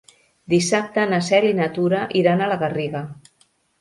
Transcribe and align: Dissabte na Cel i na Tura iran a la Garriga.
Dissabte 0.53 1.03
na 1.11 1.19
Cel 1.27 1.47
i 1.49 1.53
na 1.59 1.67
Tura 1.77 1.99
iran 2.23 2.41
a 2.41 2.49
la 2.53 2.59
Garriga. 2.65 3.03